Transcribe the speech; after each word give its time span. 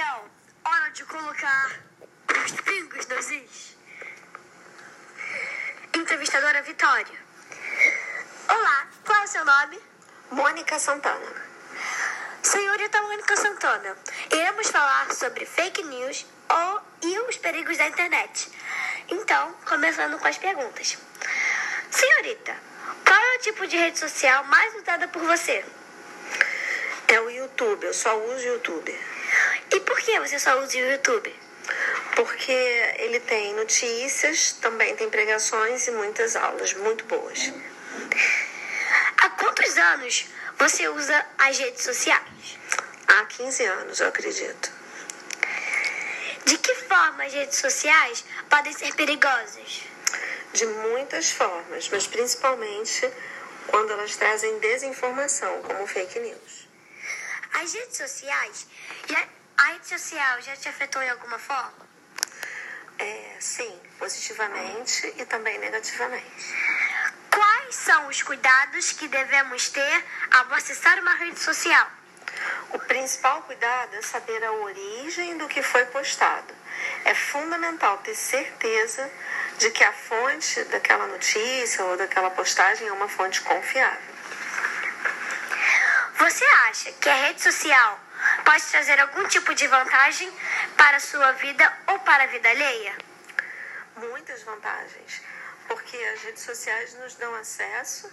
Gabriel, 0.00 0.24
hora 0.64 0.90
de 0.92 1.04
colocar 1.04 1.78
os 2.42 2.52
pingos 2.62 3.06
nos 3.06 3.30
is. 3.30 3.76
Entrevistadora 5.94 6.62
Vitória. 6.62 7.18
Olá, 8.48 8.88
qual 9.04 9.20
é 9.20 9.24
o 9.24 9.28
seu 9.28 9.44
nome? 9.44 9.78
Mônica 10.30 10.78
Santana. 10.78 11.44
Senhorita 12.42 13.02
Mônica 13.02 13.36
Santana, 13.36 13.94
iremos 14.32 14.70
falar 14.70 15.12
sobre 15.12 15.44
fake 15.44 15.82
news 15.82 16.24
ou, 16.48 16.80
e 17.02 17.18
os 17.28 17.36
perigos 17.36 17.76
da 17.76 17.86
internet. 17.86 18.50
Então, 19.06 19.52
começando 19.66 20.18
com 20.18 20.28
as 20.28 20.38
perguntas. 20.38 20.96
Senhorita, 21.90 22.56
qual 23.04 23.20
é 23.20 23.36
o 23.36 23.40
tipo 23.40 23.66
de 23.66 23.76
rede 23.76 23.98
social 23.98 24.44
mais 24.44 24.74
usada 24.76 25.08
por 25.08 25.22
você? 25.24 25.62
É 27.06 27.20
o 27.20 27.28
YouTube, 27.28 27.84
eu 27.84 27.92
só 27.92 28.16
uso 28.16 28.46
o 28.46 28.52
YouTube. 28.54 29.19
E 29.72 29.80
por 29.80 30.00
que 30.00 30.18
você 30.20 30.38
só 30.38 30.60
usa 30.60 30.76
o 30.78 30.90
YouTube? 30.92 31.34
Porque 32.16 32.52
ele 32.98 33.20
tem 33.20 33.54
notícias, 33.54 34.52
também 34.60 34.96
tem 34.96 35.08
pregações 35.08 35.86
e 35.86 35.90
muitas 35.92 36.34
aulas 36.36 36.74
muito 36.74 37.04
boas. 37.04 37.52
Há 39.18 39.30
quantos 39.30 39.76
anos 39.76 40.26
você 40.58 40.88
usa 40.88 41.26
as 41.38 41.58
redes 41.58 41.84
sociais? 41.84 42.58
Há 43.06 43.24
15 43.26 43.64
anos, 43.64 44.00
eu 44.00 44.08
acredito. 44.08 44.72
De 46.44 46.58
que 46.58 46.74
forma 46.74 47.24
as 47.24 47.32
redes 47.32 47.58
sociais 47.58 48.24
podem 48.48 48.72
ser 48.72 48.94
perigosas? 48.94 49.82
De 50.52 50.66
muitas 50.66 51.30
formas, 51.30 51.88
mas 51.90 52.06
principalmente 52.06 53.08
quando 53.68 53.92
elas 53.92 54.16
trazem 54.16 54.58
desinformação, 54.58 55.62
como 55.62 55.86
fake 55.86 56.18
news. 56.18 56.68
As 57.54 57.72
redes 57.72 57.96
sociais, 57.96 58.66
já, 59.08 59.28
a 59.60 59.72
rede 59.72 59.88
social 59.88 60.40
já 60.40 60.56
te 60.56 60.70
afetou 60.70 61.02
em 61.02 61.10
alguma 61.10 61.38
forma? 61.38 61.90
É, 62.98 63.36
sim, 63.38 63.78
positivamente 63.98 65.12
e 65.18 65.24
também 65.26 65.58
negativamente. 65.58 66.54
Quais 67.30 67.74
são 67.74 68.08
os 68.08 68.22
cuidados 68.22 68.92
que 68.92 69.06
devemos 69.06 69.68
ter 69.68 70.04
ao 70.30 70.54
acessar 70.54 70.98
uma 70.98 71.14
rede 71.14 71.38
social? 71.38 71.86
O 72.70 72.78
principal 72.78 73.42
cuidado 73.42 73.96
é 73.96 74.02
saber 74.02 74.42
a 74.42 74.52
origem 74.52 75.36
do 75.36 75.46
que 75.46 75.62
foi 75.62 75.84
postado. 75.86 76.54
É 77.04 77.14
fundamental 77.14 77.98
ter 77.98 78.14
certeza 78.14 79.10
de 79.58 79.70
que 79.72 79.84
a 79.84 79.92
fonte 79.92 80.64
daquela 80.64 81.06
notícia 81.06 81.84
ou 81.84 81.98
daquela 81.98 82.30
postagem 82.30 82.88
é 82.88 82.92
uma 82.92 83.08
fonte 83.08 83.42
confiável. 83.42 84.10
Você 86.14 86.44
acha 86.44 86.92
que 86.92 87.08
a 87.10 87.14
rede 87.14 87.42
social 87.42 88.00
pode 88.50 88.64
trazer 88.64 88.98
algum 88.98 89.28
tipo 89.28 89.54
de 89.54 89.64
vantagem 89.68 90.28
para 90.76 90.96
a 90.96 91.00
sua 91.00 91.30
vida 91.32 91.72
ou 91.86 92.00
para 92.00 92.24
a 92.24 92.26
vida 92.26 92.48
alheia? 92.48 92.96
Muitas 93.94 94.42
vantagens, 94.42 95.22
porque 95.68 95.96
as 95.96 96.22
redes 96.22 96.42
sociais 96.42 96.94
nos 96.94 97.14
dão 97.14 97.32
acesso, 97.36 98.12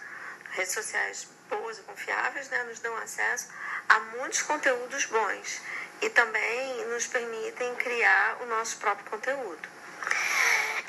redes 0.52 0.74
sociais 0.74 1.28
boas 1.50 1.80
e 1.80 1.82
confiáveis, 1.82 2.50
né, 2.50 2.64
nos 2.66 2.80
dão 2.82 2.96
acesso 2.98 3.48
a 3.90 4.00
muitos 4.00 4.44
conteúdos 4.44 5.06
bons 5.06 5.60
e 6.04 6.10
também 6.12 6.86
nos 6.86 7.08
permitem 7.08 7.74
criar 7.74 8.38
o 8.42 8.46
nosso 8.46 8.78
próprio 8.78 9.10
conteúdo. 9.10 9.68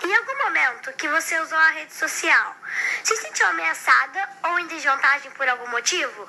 Em 0.02 0.14
algum 0.14 0.38
momento 0.44 0.92
que 0.92 1.08
você 1.08 1.40
usou 1.40 1.56
a 1.56 1.70
rede 1.70 1.94
social, 1.94 2.54
se 3.02 3.16
sentiu 3.16 3.46
ameaçada 3.46 4.28
ou 4.42 4.58
em 4.58 4.66
desvantagem 4.66 5.30
por 5.30 5.48
algum 5.48 5.68
motivo? 5.68 6.28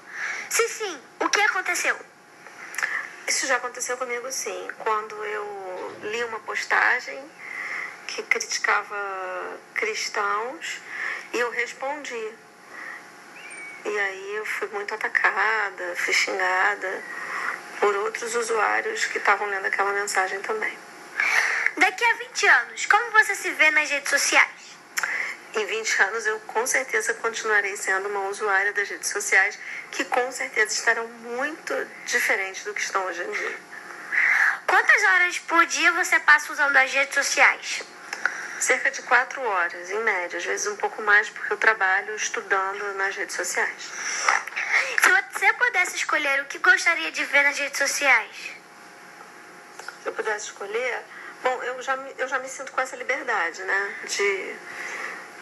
Se 0.50 0.70
sim, 0.70 1.03
o 1.20 1.30
que 1.30 1.42
aconteceu? 1.42 2.08
Isso 3.30 3.45
já 3.45 3.58
aconteceu 3.58 3.95
comigo 3.95 4.31
sim, 4.31 4.67
quando 4.80 5.13
eu 5.23 5.95
li 6.02 6.23
uma 6.23 6.39
postagem 6.39 7.23
que 8.08 8.23
criticava 8.23 9.59
cristãos 9.75 10.81
e 11.31 11.40
eu 11.40 11.51
respondi. 11.51 12.34
E 13.85 14.00
aí 14.00 14.35
eu 14.35 14.45
fui 14.47 14.67
muito 14.69 14.95
atacada, 14.95 15.95
fui 15.95 16.12
xingada 16.12 17.03
por 17.79 17.95
outros 17.97 18.34
usuários 18.34 19.06
que 19.06 19.19
estavam 19.19 19.46
lendo 19.46 19.67
aquela 19.67 19.91
mensagem 19.91 20.41
também. 20.41 20.75
Daqui 21.78 22.03
a 22.03 22.13
20 22.13 22.47
anos, 22.47 22.88
como 22.88 23.11
você 23.11 23.35
se 23.35 23.51
vê 23.51 23.69
nas 23.69 23.91
redes 23.91 24.09
sociais? 24.09 24.59
Em 25.55 25.65
20 25.65 26.01
anos 26.03 26.25
eu 26.27 26.39
com 26.41 26.65
certeza 26.67 27.13
continuarei 27.15 27.75
sendo 27.75 28.07
uma 28.07 28.29
usuária 28.29 28.71
das 28.71 28.87
redes 28.87 29.09
sociais 29.09 29.57
que 29.91 30.05
com 30.05 30.31
certeza 30.31 30.73
estarão 30.73 31.07
muito 31.07 31.73
diferentes 32.05 32.63
do 32.63 32.73
que 32.73 32.81
estão 32.81 33.03
hoje 33.05 33.23
em 33.23 33.31
dia. 33.31 33.57
Quantas 34.67 35.03
horas 35.03 35.39
por 35.39 35.65
dia 35.65 35.91
você 35.93 36.19
passa 36.19 36.53
usando 36.53 36.75
as 36.77 36.91
redes 36.91 37.15
sociais? 37.15 37.81
Cerca 38.59 38.91
de 38.91 39.01
quatro 39.03 39.41
horas, 39.41 39.89
em 39.89 39.99
média, 40.03 40.37
às 40.37 40.45
vezes 40.45 40.67
um 40.67 40.75
pouco 40.75 41.01
mais, 41.01 41.29
porque 41.29 41.53
eu 41.53 41.57
trabalho 41.57 42.13
estudando 42.16 42.93
nas 42.95 43.16
redes 43.16 43.35
sociais. 43.35 43.89
Se 45.01 45.09
você 45.09 45.53
pudesse 45.53 45.95
escolher 45.95 46.41
o 46.41 46.45
que 46.45 46.59
gostaria 46.59 47.11
de 47.11 47.23
ver 47.25 47.43
nas 47.43 47.57
redes 47.57 47.77
sociais? 47.77 48.51
Se 50.03 50.07
eu 50.07 50.13
pudesse 50.13 50.47
escolher, 50.47 51.01
bom, 51.41 51.63
eu 51.63 51.81
já, 51.81 51.95
eu 52.17 52.27
já 52.27 52.37
me 52.37 52.49
sinto 52.49 52.71
com 52.71 52.81
essa 52.81 52.95
liberdade, 52.95 53.63
né? 53.63 53.95
De 54.05 54.55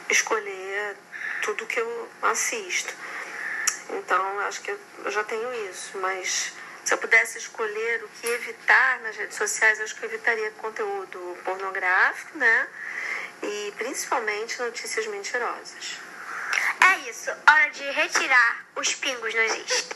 escolher 0.10 0.96
tudo 1.42 1.66
que 1.66 1.80
eu 1.80 2.10
assisto. 2.24 2.94
Então, 3.90 4.40
acho 4.42 4.62
que 4.62 4.72
eu, 4.72 4.80
já 5.12 5.24
tenho 5.24 5.54
isso, 5.70 5.98
mas 6.00 6.54
se 6.84 6.94
eu 6.94 6.98
pudesse 6.98 7.38
escolher 7.38 8.04
o 8.04 8.08
que 8.10 8.28
evitar 8.28 9.00
nas 9.02 9.16
redes 9.16 9.38
sociais, 9.38 9.80
acho 9.80 9.96
que 9.96 10.04
eu 10.04 10.10
evitaria 10.10 10.52
conteúdo 10.52 11.38
pornográfico, 11.44 12.38
né? 12.38 12.68
E 13.44 13.74
principalmente 13.78 14.60
notícias 14.60 15.08
mentirosas. 15.08 16.00
É 16.82 17.10
isso, 17.10 17.30
hora 17.30 17.70
de 17.70 17.84
retirar 17.92 18.66
os 18.76 18.96
pingos 18.96 19.34
nos 19.34 19.52
is. 19.54 19.90